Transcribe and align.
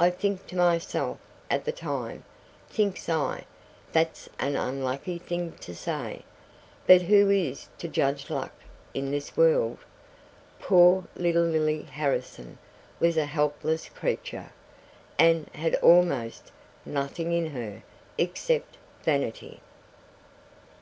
I 0.00 0.08
thinks 0.08 0.42
to 0.46 0.56
myself 0.56 1.18
at 1.50 1.66
the 1.66 1.70
time, 1.70 2.24
thinks 2.66 3.10
I, 3.10 3.44
'That's 3.92 4.26
an 4.38 4.56
unlucky 4.56 5.18
thing 5.18 5.52
to 5.60 5.74
say.'" 5.74 6.24
But 6.86 7.02
who 7.02 7.28
is 7.28 7.68
to 7.76 7.86
judge 7.86 8.30
luck 8.30 8.54
in 8.94 9.10
this 9.10 9.36
world? 9.36 9.76
Poor 10.60 11.04
little 11.14 11.42
Lily 11.44 11.82
Harrison 11.82 12.56
was 13.00 13.18
a 13.18 13.26
helpless 13.26 13.90
creature, 13.90 14.50
and 15.18 15.46
had 15.50 15.74
almost 15.82 16.52
'nothing 16.86 17.32
in 17.32 17.48
her' 17.50 17.82
except 18.16 18.78
vanity. 19.02 19.60